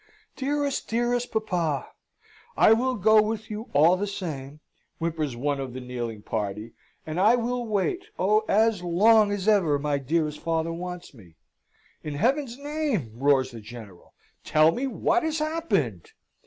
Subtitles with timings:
[0.35, 1.89] "Dearest, dearest papa!
[2.57, 4.59] I will go with you all the same!"
[4.97, 6.73] whimpers one of the kneeling party.
[7.05, 8.39] "And I will wait oh!
[8.49, 11.35] as long as ever my dearest father wants me!"
[12.03, 16.09] "In Heaven's name!" roars the General, "tell me what has happened?"